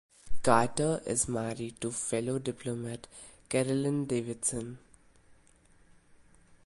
[0.41, 3.05] Carter is married to fellow diplomat
[3.49, 4.79] Carolyn Davidson.